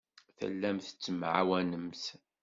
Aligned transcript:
Tellamt 0.37 0.85
tettemɛawanemt. 0.87 2.03